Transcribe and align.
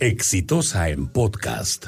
Exitosa 0.00 0.88
en 0.88 1.06
podcast. 1.06 1.86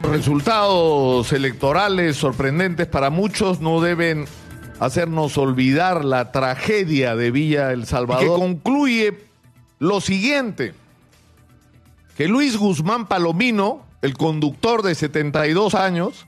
Resultados 0.00 1.30
electorales 1.32 2.16
sorprendentes 2.16 2.86
para 2.86 3.10
muchos 3.10 3.60
no 3.60 3.82
deben 3.82 4.24
hacernos 4.80 5.36
olvidar 5.36 6.06
la 6.06 6.32
tragedia 6.32 7.14
de 7.14 7.30
Villa 7.30 7.70
El 7.72 7.84
Salvador. 7.84 8.24
Que 8.24 8.28
concluye 8.28 9.18
lo 9.78 10.00
siguiente, 10.00 10.72
que 12.16 12.28
Luis 12.28 12.56
Guzmán 12.56 13.06
Palomino, 13.06 13.84
el 14.00 14.14
conductor 14.14 14.82
de 14.82 14.94
72 14.94 15.74
años, 15.74 16.26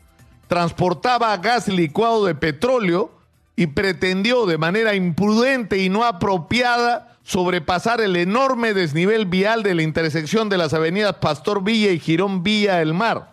transportaba 0.48 1.34
gas 1.38 1.66
licuado 1.66 2.26
de 2.26 2.34
petróleo 2.34 3.10
y 3.56 3.68
pretendió 3.68 4.44
de 4.44 4.58
manera 4.58 4.94
imprudente 4.94 5.78
y 5.78 5.88
no 5.88 6.04
apropiada 6.04 7.13
sobrepasar 7.24 8.02
el 8.02 8.16
enorme 8.16 8.74
desnivel 8.74 9.24
vial 9.26 9.62
de 9.62 9.74
la 9.74 9.82
intersección 9.82 10.48
de 10.48 10.58
las 10.58 10.74
avenidas 10.74 11.16
Pastor 11.16 11.64
Villa 11.64 11.90
y 11.90 11.98
Girón 11.98 12.42
Villa 12.42 12.76
del 12.76 12.94
Mar. 12.94 13.32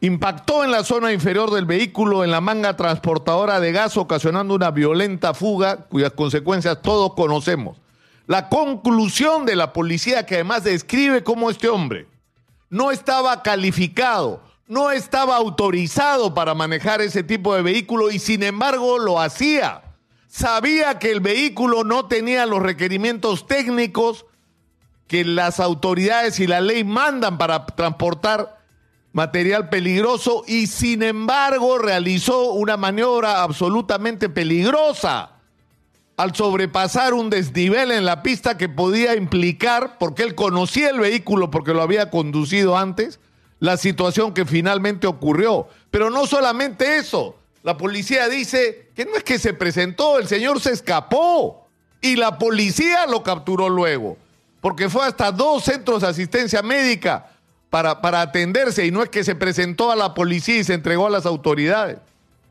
Impactó 0.00 0.62
en 0.62 0.70
la 0.70 0.84
zona 0.84 1.12
inferior 1.12 1.50
del 1.50 1.64
vehículo 1.64 2.22
en 2.22 2.30
la 2.30 2.42
manga 2.42 2.76
transportadora 2.76 3.58
de 3.58 3.72
gas, 3.72 3.96
ocasionando 3.96 4.54
una 4.54 4.70
violenta 4.70 5.32
fuga 5.32 5.76
cuyas 5.88 6.12
consecuencias 6.12 6.82
todos 6.82 7.14
conocemos. 7.14 7.78
La 8.26 8.50
conclusión 8.50 9.46
de 9.46 9.56
la 9.56 9.72
policía, 9.72 10.26
que 10.26 10.34
además 10.34 10.64
describe 10.64 11.24
cómo 11.24 11.48
este 11.48 11.68
hombre 11.68 12.06
no 12.68 12.90
estaba 12.90 13.42
calificado, 13.42 14.42
no 14.68 14.90
estaba 14.90 15.36
autorizado 15.36 16.34
para 16.34 16.52
manejar 16.54 17.00
ese 17.00 17.22
tipo 17.22 17.54
de 17.54 17.62
vehículo 17.62 18.10
y 18.10 18.18
sin 18.18 18.42
embargo 18.42 18.98
lo 18.98 19.18
hacía. 19.18 19.85
Sabía 20.28 20.98
que 20.98 21.12
el 21.12 21.20
vehículo 21.20 21.84
no 21.84 22.06
tenía 22.06 22.46
los 22.46 22.62
requerimientos 22.62 23.46
técnicos 23.46 24.26
que 25.06 25.24
las 25.24 25.60
autoridades 25.60 26.40
y 26.40 26.46
la 26.46 26.60
ley 26.60 26.84
mandan 26.84 27.38
para 27.38 27.64
transportar 27.66 28.60
material 29.12 29.68
peligroso 29.68 30.44
y 30.46 30.66
sin 30.66 31.02
embargo 31.02 31.78
realizó 31.78 32.52
una 32.52 32.76
maniobra 32.76 33.42
absolutamente 33.42 34.28
peligrosa 34.28 35.36
al 36.16 36.34
sobrepasar 36.34 37.14
un 37.14 37.30
desnivel 37.30 37.92
en 37.92 38.04
la 38.04 38.22
pista 38.22 38.56
que 38.56 38.68
podía 38.68 39.16
implicar, 39.16 39.98
porque 39.98 40.22
él 40.22 40.34
conocía 40.34 40.90
el 40.90 41.00
vehículo 41.00 41.50
porque 41.50 41.74
lo 41.74 41.82
había 41.82 42.10
conducido 42.10 42.76
antes, 42.76 43.20
la 43.58 43.76
situación 43.76 44.32
que 44.32 44.46
finalmente 44.46 45.06
ocurrió. 45.06 45.68
Pero 45.90 46.10
no 46.10 46.26
solamente 46.26 46.96
eso, 46.96 47.36
la 47.66 47.76
policía 47.76 48.28
dice 48.28 48.90
que 48.94 49.04
no 49.04 49.16
es 49.16 49.24
que 49.24 49.40
se 49.40 49.52
presentó, 49.52 50.20
el 50.20 50.28
señor 50.28 50.60
se 50.60 50.70
escapó 50.70 51.66
y 52.00 52.14
la 52.14 52.38
policía 52.38 53.08
lo 53.08 53.24
capturó 53.24 53.68
luego, 53.68 54.16
porque 54.60 54.88
fue 54.88 55.04
hasta 55.04 55.32
dos 55.32 55.64
centros 55.64 56.02
de 56.02 56.06
asistencia 56.06 56.62
médica 56.62 57.28
para, 57.68 58.00
para 58.00 58.20
atenderse 58.20 58.86
y 58.86 58.92
no 58.92 59.02
es 59.02 59.08
que 59.08 59.24
se 59.24 59.34
presentó 59.34 59.90
a 59.90 59.96
la 59.96 60.14
policía 60.14 60.58
y 60.58 60.62
se 60.62 60.74
entregó 60.74 61.08
a 61.08 61.10
las 61.10 61.26
autoridades. 61.26 61.98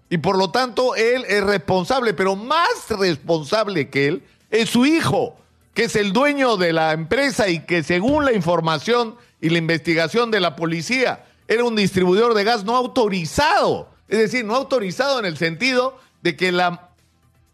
Y 0.09 0.17
por 0.17 0.37
lo 0.37 0.51
tanto, 0.51 0.95
él 0.95 1.23
es 1.29 1.41
responsable, 1.45 2.13
pero 2.13 2.35
más 2.35 2.89
responsable 2.89 3.89
que 3.89 4.07
él 4.07 4.23
es 4.51 4.69
su 4.69 4.85
hijo, 4.85 5.37
que 5.73 5.85
es 5.85 5.95
el 5.95 6.11
dueño 6.11 6.57
de 6.57 6.73
la 6.73 6.91
empresa 6.91 7.47
y 7.47 7.59
que 7.59 7.83
según 7.83 8.25
la 8.25 8.33
información 8.33 9.15
y 9.39 9.47
la 9.47 9.59
investigación 9.59 10.29
de 10.29 10.41
la 10.41 10.57
policía, 10.57 11.23
era 11.47 11.63
un 11.63 11.77
distribuidor 11.77 12.33
de 12.33 12.43
gas 12.43 12.65
no 12.65 12.75
autorizado. 12.75 13.94
Es 14.07 14.19
decir, 14.19 14.45
no 14.45 14.55
autorizado 14.55 15.19
en 15.19 15.25
el 15.25 15.37
sentido 15.37 15.97
de 16.21 16.35
que 16.35 16.51
la, 16.51 16.89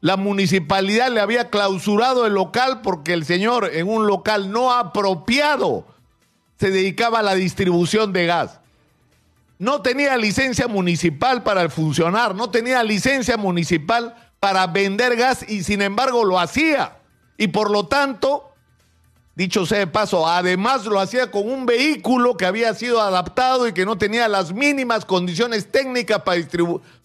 la 0.02 0.18
municipalidad 0.18 1.12
le 1.12 1.22
había 1.22 1.50
clausurado 1.50 2.26
el 2.26 2.34
local 2.34 2.82
porque 2.82 3.14
el 3.14 3.26
señor 3.26 3.70
en 3.74 3.88
un 3.88 4.08
local 4.08 4.52
no 4.52 4.74
apropiado 4.74 5.86
se 6.60 6.72
dedicaba 6.72 7.20
a 7.20 7.24
la 7.24 7.36
distribución 7.36 8.14
de 8.14 8.26
gas. 8.26 8.60
No 9.58 9.82
tenía 9.82 10.18
licencia 10.18 10.68
municipal 10.68 11.44
para 11.44 11.70
funcionar, 11.70 12.36
no 12.36 12.50
tenía 12.50 12.84
licencia 12.84 13.38
municipal 13.38 14.16
para 14.40 14.67
vender 14.67 15.16
gas 15.16 15.45
y 15.48 15.64
sin 15.64 15.82
embargo 15.82 16.26
lo 16.26 16.40
hacía. 16.40 16.98
Y 17.38 17.48
por 17.48 17.70
lo 17.70 17.88
tanto 17.88 18.51
Dicho 19.33 19.65
sea 19.65 19.80
de 19.80 19.87
paso, 19.87 20.27
además 20.27 20.86
lo 20.86 20.99
hacía 20.99 21.31
con 21.31 21.49
un 21.49 21.65
vehículo 21.65 22.36
que 22.36 22.45
había 22.45 22.73
sido 22.73 23.02
adaptado 23.02 23.65
y 23.65 23.73
que 23.73 23.86
no 23.86 23.97
tenía 23.97 24.27
las 24.27 24.53
mínimas 24.53 25.05
condiciones 25.05 25.71
técnicas 25.71 26.23
para, 26.23 26.42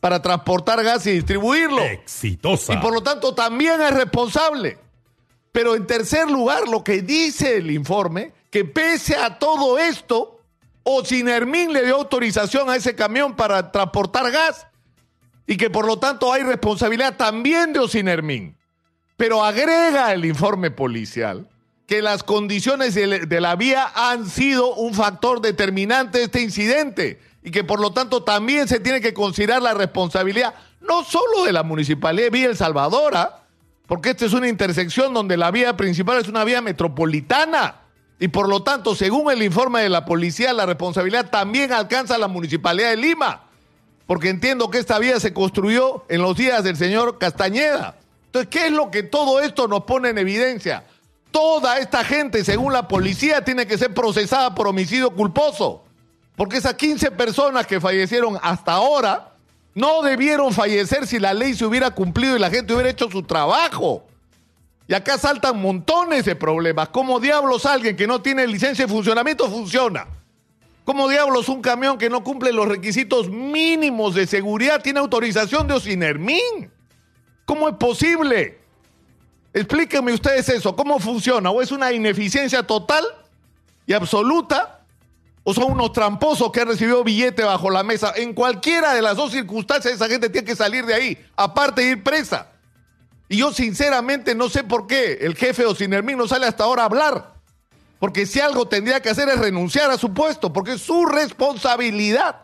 para 0.00 0.22
transportar 0.22 0.82
gas 0.82 1.06
y 1.06 1.12
distribuirlo. 1.12 1.82
Exitosa. 1.82 2.74
Y 2.74 2.78
por 2.78 2.92
lo 2.92 3.02
tanto 3.02 3.32
también 3.32 3.80
es 3.80 3.94
responsable. 3.94 4.78
Pero 5.52 5.76
en 5.76 5.86
tercer 5.86 6.28
lugar, 6.28 6.68
lo 6.68 6.82
que 6.82 7.00
dice 7.00 7.58
el 7.58 7.70
informe, 7.70 8.32
que 8.50 8.64
pese 8.64 9.16
a 9.16 9.38
todo 9.38 9.78
esto, 9.78 10.40
Ocinermin 10.82 11.72
le 11.72 11.84
dio 11.84 11.94
autorización 11.94 12.68
a 12.68 12.76
ese 12.76 12.96
camión 12.96 13.36
para 13.36 13.70
transportar 13.70 14.30
gas 14.32 14.66
y 15.46 15.56
que 15.56 15.70
por 15.70 15.86
lo 15.86 15.98
tanto 15.98 16.32
hay 16.32 16.42
responsabilidad 16.42 17.16
también 17.16 17.72
de 17.72 17.78
Ocinermin. 17.78 18.56
Pero 19.16 19.44
agrega 19.44 20.12
el 20.12 20.24
informe 20.24 20.70
policial 20.72 21.48
que 21.86 22.02
las 22.02 22.24
condiciones 22.24 22.94
de 22.94 23.40
la 23.40 23.54
vía 23.56 23.90
han 23.94 24.28
sido 24.28 24.74
un 24.74 24.94
factor 24.94 25.40
determinante 25.40 26.18
de 26.18 26.24
este 26.24 26.42
incidente 26.42 27.20
y 27.44 27.52
que 27.52 27.62
por 27.62 27.80
lo 27.80 27.92
tanto 27.92 28.24
también 28.24 28.66
se 28.66 28.80
tiene 28.80 29.00
que 29.00 29.14
considerar 29.14 29.62
la 29.62 29.74
responsabilidad 29.74 30.54
no 30.80 31.04
solo 31.04 31.44
de 31.44 31.52
la 31.52 31.62
Municipalidad 31.62 32.24
de 32.24 32.30
Villa 32.30 32.48
El 32.48 32.56
Salvador, 32.56 33.16
¿ah? 33.16 33.42
porque 33.86 34.10
esta 34.10 34.26
es 34.26 34.32
una 34.32 34.48
intersección 34.48 35.14
donde 35.14 35.36
la 35.36 35.50
vía 35.52 35.76
principal 35.76 36.18
es 36.18 36.28
una 36.28 36.44
vía 36.44 36.60
metropolitana 36.60 37.82
y 38.18 38.28
por 38.28 38.48
lo 38.48 38.62
tanto, 38.62 38.94
según 38.94 39.30
el 39.30 39.42
informe 39.42 39.82
de 39.82 39.90
la 39.90 40.04
policía, 40.04 40.52
la 40.52 40.66
responsabilidad 40.66 41.30
también 41.30 41.72
alcanza 41.72 42.14
a 42.14 42.18
la 42.18 42.28
Municipalidad 42.28 42.90
de 42.90 42.96
Lima, 42.96 43.42
porque 44.06 44.30
entiendo 44.30 44.70
que 44.70 44.78
esta 44.78 44.98
vía 44.98 45.20
se 45.20 45.34
construyó 45.34 46.04
en 46.08 46.22
los 46.22 46.36
días 46.36 46.64
del 46.64 46.76
señor 46.76 47.18
Castañeda. 47.18 47.96
Entonces, 48.26 48.48
¿qué 48.50 48.66
es 48.66 48.72
lo 48.72 48.90
que 48.90 49.02
todo 49.02 49.40
esto 49.40 49.68
nos 49.68 49.84
pone 49.84 50.10
en 50.10 50.18
evidencia? 50.18 50.84
Toda 51.36 51.78
esta 51.78 52.02
gente, 52.02 52.42
según 52.44 52.72
la 52.72 52.88
policía, 52.88 53.44
tiene 53.44 53.66
que 53.66 53.76
ser 53.76 53.92
procesada 53.92 54.54
por 54.54 54.68
homicidio 54.68 55.10
culposo. 55.10 55.84
Porque 56.34 56.56
esas 56.56 56.72
15 56.72 57.10
personas 57.10 57.66
que 57.66 57.78
fallecieron 57.78 58.38
hasta 58.40 58.72
ahora 58.72 59.34
no 59.74 60.00
debieron 60.00 60.54
fallecer 60.54 61.06
si 61.06 61.18
la 61.18 61.34
ley 61.34 61.52
se 61.52 61.66
hubiera 61.66 61.90
cumplido 61.90 62.36
y 62.36 62.38
la 62.38 62.48
gente 62.48 62.72
hubiera 62.72 62.88
hecho 62.88 63.10
su 63.10 63.22
trabajo. 63.22 64.06
Y 64.88 64.94
acá 64.94 65.18
saltan 65.18 65.60
montones 65.60 66.24
de 66.24 66.36
problemas. 66.36 66.88
¿Cómo 66.88 67.20
diablos 67.20 67.66
alguien 67.66 67.96
que 67.96 68.06
no 68.06 68.22
tiene 68.22 68.46
licencia 68.46 68.86
de 68.86 68.90
funcionamiento 68.90 69.46
funciona? 69.50 70.06
¿Cómo 70.86 71.06
diablos 71.06 71.50
un 71.50 71.60
camión 71.60 71.98
que 71.98 72.08
no 72.08 72.24
cumple 72.24 72.50
los 72.50 72.66
requisitos 72.66 73.28
mínimos 73.28 74.14
de 74.14 74.26
seguridad 74.26 74.80
tiene 74.80 75.00
autorización 75.00 75.68
de 75.68 75.74
Ocinermin? 75.74 76.70
¿Cómo 77.44 77.68
es 77.68 77.74
posible? 77.74 78.65
Explíquenme 79.56 80.12
ustedes 80.12 80.50
eso, 80.50 80.76
¿cómo 80.76 80.98
funciona? 80.98 81.50
¿O 81.50 81.62
es 81.62 81.72
una 81.72 81.90
ineficiencia 81.90 82.62
total 82.62 83.02
y 83.86 83.94
absoluta? 83.94 84.80
¿O 85.44 85.54
son 85.54 85.72
unos 85.72 85.94
tramposos 85.94 86.52
que 86.52 86.60
han 86.60 86.68
recibido 86.68 87.02
billete 87.02 87.42
bajo 87.42 87.70
la 87.70 87.82
mesa? 87.82 88.12
En 88.16 88.34
cualquiera 88.34 88.92
de 88.92 89.00
las 89.00 89.16
dos 89.16 89.32
circunstancias 89.32 89.94
esa 89.94 90.08
gente 90.08 90.28
tiene 90.28 90.46
que 90.46 90.54
salir 90.54 90.84
de 90.84 90.92
ahí, 90.92 91.26
aparte 91.36 91.80
de 91.80 91.88
ir 91.92 92.04
presa. 92.04 92.48
Y 93.30 93.38
yo 93.38 93.50
sinceramente 93.50 94.34
no 94.34 94.50
sé 94.50 94.62
por 94.62 94.86
qué 94.86 95.20
el 95.22 95.34
jefe 95.34 95.64
Ocinermín 95.64 96.18
no 96.18 96.28
sale 96.28 96.44
hasta 96.44 96.64
ahora 96.64 96.82
a 96.82 96.86
hablar. 96.86 97.32
Porque 97.98 98.26
si 98.26 98.40
algo 98.40 98.68
tendría 98.68 99.00
que 99.00 99.08
hacer 99.08 99.26
es 99.30 99.38
renunciar 99.38 99.90
a 99.90 99.96
su 99.96 100.12
puesto, 100.12 100.52
porque 100.52 100.72
es 100.72 100.82
su 100.82 101.06
responsabilidad 101.06 102.42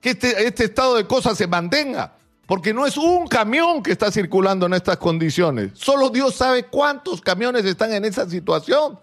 que 0.00 0.10
este, 0.10 0.46
este 0.46 0.66
estado 0.66 0.94
de 0.94 1.04
cosas 1.08 1.36
se 1.36 1.48
mantenga. 1.48 2.12
Porque 2.46 2.74
no 2.74 2.86
es 2.86 2.96
un 2.96 3.26
camión 3.26 3.82
que 3.82 3.92
está 3.92 4.10
circulando 4.10 4.66
en 4.66 4.74
estas 4.74 4.98
condiciones. 4.98 5.72
Solo 5.74 6.10
Dios 6.10 6.34
sabe 6.34 6.64
cuántos 6.64 7.20
camiones 7.20 7.64
están 7.64 7.92
en 7.92 8.04
esa 8.04 8.28
situación. 8.28 8.98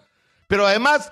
Pero 0.48 0.68
además, 0.68 1.12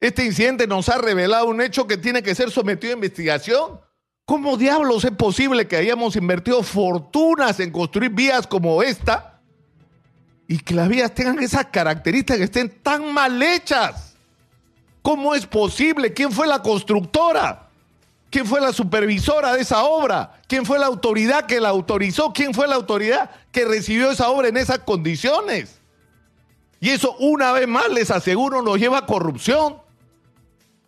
este 0.00 0.24
incidente 0.24 0.66
nos 0.66 0.88
ha 0.88 0.98
revelado 0.98 1.46
un 1.46 1.60
hecho 1.60 1.86
que 1.86 1.96
tiene 1.96 2.22
que 2.22 2.34
ser 2.34 2.50
sometido 2.50 2.92
a 2.92 2.96
investigación. 2.96 3.80
¿Cómo 4.26 4.56
diablos 4.56 5.04
es 5.04 5.12
posible 5.12 5.66
que 5.66 5.76
hayamos 5.76 6.16
invertido 6.16 6.62
fortunas 6.62 7.60
en 7.60 7.70
construir 7.70 8.10
vías 8.10 8.46
como 8.46 8.82
esta 8.82 9.40
y 10.46 10.58
que 10.58 10.74
las 10.74 10.88
vías 10.88 11.14
tengan 11.14 11.42
esas 11.42 11.66
características 11.66 12.38
que 12.38 12.44
estén 12.44 12.82
tan 12.82 13.12
mal 13.12 13.42
hechas? 13.42 14.14
¿Cómo 15.00 15.34
es 15.34 15.46
posible? 15.46 16.12
¿Quién 16.12 16.32
fue 16.32 16.46
la 16.46 16.60
constructora? 16.60 17.63
¿Quién 18.34 18.46
fue 18.46 18.60
la 18.60 18.72
supervisora 18.72 19.52
de 19.52 19.60
esa 19.60 19.84
obra? 19.84 20.32
¿Quién 20.48 20.66
fue 20.66 20.76
la 20.76 20.86
autoridad 20.86 21.46
que 21.46 21.60
la 21.60 21.68
autorizó? 21.68 22.32
¿Quién 22.32 22.52
fue 22.52 22.66
la 22.66 22.74
autoridad 22.74 23.30
que 23.52 23.64
recibió 23.64 24.10
esa 24.10 24.28
obra 24.28 24.48
en 24.48 24.56
esas 24.56 24.80
condiciones? 24.80 25.78
Y 26.80 26.90
eso 26.90 27.14
una 27.20 27.52
vez 27.52 27.68
más, 27.68 27.88
les 27.90 28.10
aseguro, 28.10 28.60
nos 28.60 28.76
lleva 28.80 28.98
a 28.98 29.06
corrupción. 29.06 29.76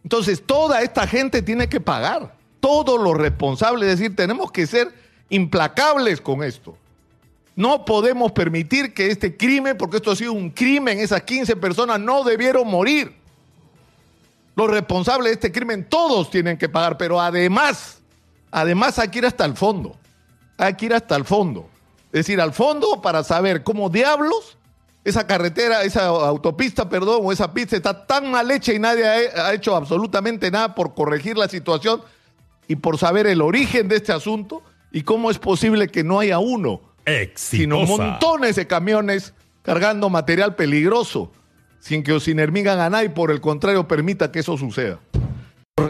Entonces, 0.03 0.43
toda 0.45 0.83
esta 0.83 1.07
gente 1.07 1.41
tiene 1.41 1.69
que 1.69 1.79
pagar. 1.79 2.35
Todos 2.59 3.01
los 3.01 3.17
responsables, 3.17 3.91
es 3.91 4.01
decir, 4.01 4.17
tenemos 4.17 4.51
que 4.51 4.67
ser 4.67 4.93
implacables 5.29 6.21
con 6.21 6.43
esto. 6.43 6.77
No 7.55 7.85
podemos 7.85 8.33
permitir 8.33 8.93
que 8.93 9.13
este 9.13 9.37
crimen, 9.37 9.77
porque 9.79 9.99
esto 9.99 10.11
ha 10.11 10.17
sido 10.17 10.33
un 10.33 10.51
crimen, 10.51 10.99
esas 10.99 11.23
15 11.23 11.55
personas 11.55 12.01
no 12.01 12.25
debieron 12.25 12.67
morir. 12.67 13.16
Los 14.56 14.70
responsables 14.70 15.26
de 15.26 15.35
este 15.35 15.53
crimen, 15.53 15.87
todos 15.88 16.31
tienen 16.31 16.56
que 16.56 16.69
pagar, 16.69 16.97
pero 16.97 17.20
además, 17.20 18.00
además 18.50 18.99
hay 18.99 19.08
que 19.08 19.19
ir 19.19 19.26
hasta 19.26 19.44
el 19.44 19.55
fondo. 19.55 19.97
Hay 20.56 20.75
que 20.75 20.87
ir 20.87 20.94
hasta 20.94 21.14
el 21.14 21.26
fondo. 21.26 21.69
Es 22.06 22.20
decir, 22.20 22.41
al 22.41 22.55
fondo 22.55 23.03
para 23.03 23.23
saber 23.23 23.62
cómo 23.62 23.91
diablos 23.91 24.56
esa 25.05 25.26
carretera, 25.26 25.82
esa 25.82 26.06
autopista, 26.06 26.88
perdón, 26.88 27.20
o 27.23 27.31
esa 27.31 27.53
pista 27.53 27.76
está 27.76 28.06
tan 28.06 28.31
mal 28.31 28.50
hecha 28.50 28.73
y 28.73 28.79
nadie 28.79 29.05
ha, 29.05 29.53
hecho 29.53 29.76
absolutamente 29.76 30.50
nada 30.50 30.75
por 30.75 30.94
corregir 30.94 31.37
la 31.37 31.49
situación 31.49 32.00
y 32.67 32.76
por 32.76 32.97
saber 32.99 33.26
el 33.26 33.43
origen 33.43 33.88
de 33.88 33.97
este 33.97 34.12
asunto 34.12 34.62
y 34.91 35.02
cómo 35.02 35.31
es 35.31 35.38
posible 35.38 35.88
que 35.88 36.02
no 36.02 36.19
haya 36.19 36.38
uno, 36.38 36.81
sino 37.35 37.82
montones 37.82 38.56
de 38.56 38.67
camiones 38.67 39.35
cargando 39.62 40.09
material 40.09 40.56
peligroso 40.56 41.31
sin 41.87 42.03
que 42.03 42.12
Osinermín 42.12 42.67
haga 42.67 42.91
nada 42.91 43.05
y 43.05 43.11
por 43.11 43.31
el 43.31 43.41
contrario 43.41 43.87
permita 43.87 44.33
que 44.33 44.41
eso 44.41 44.59
suceda. 44.59 44.99